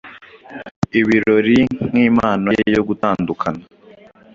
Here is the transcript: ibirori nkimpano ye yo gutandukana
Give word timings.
ibirori 0.99 1.57
nkimpano 1.87 2.49
ye 2.59 2.65
yo 2.75 2.81
gutandukana 2.87 3.63